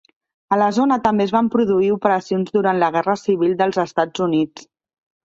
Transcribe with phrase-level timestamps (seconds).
[0.55, 4.65] A la zona també es van produir operacions durant la Guerra Civil dels Estats Units.